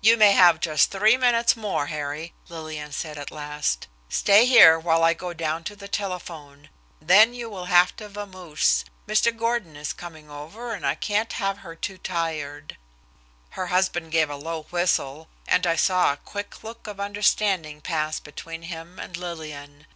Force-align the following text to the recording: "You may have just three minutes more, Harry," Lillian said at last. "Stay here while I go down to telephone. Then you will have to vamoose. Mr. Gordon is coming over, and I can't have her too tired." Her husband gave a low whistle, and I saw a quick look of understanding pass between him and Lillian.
"You 0.00 0.16
may 0.16 0.32
have 0.32 0.60
just 0.60 0.90
three 0.90 1.18
minutes 1.18 1.54
more, 1.54 1.88
Harry," 1.88 2.32
Lillian 2.48 2.90
said 2.90 3.18
at 3.18 3.30
last. 3.30 3.86
"Stay 4.08 4.46
here 4.46 4.78
while 4.78 5.04
I 5.04 5.12
go 5.12 5.34
down 5.34 5.62
to 5.64 5.76
telephone. 5.86 6.70
Then 7.02 7.34
you 7.34 7.50
will 7.50 7.66
have 7.66 7.94
to 7.96 8.08
vamoose. 8.08 8.86
Mr. 9.06 9.30
Gordon 9.36 9.76
is 9.76 9.92
coming 9.92 10.30
over, 10.30 10.72
and 10.72 10.86
I 10.86 10.94
can't 10.94 11.34
have 11.34 11.58
her 11.58 11.76
too 11.76 11.98
tired." 11.98 12.78
Her 13.50 13.66
husband 13.66 14.10
gave 14.10 14.30
a 14.30 14.36
low 14.36 14.62
whistle, 14.70 15.28
and 15.46 15.66
I 15.66 15.76
saw 15.76 16.14
a 16.14 16.16
quick 16.16 16.64
look 16.64 16.86
of 16.86 16.98
understanding 16.98 17.82
pass 17.82 18.20
between 18.20 18.62
him 18.62 18.98
and 18.98 19.18
Lillian. 19.18 19.86